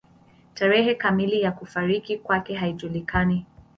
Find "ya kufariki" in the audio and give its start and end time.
1.41-2.17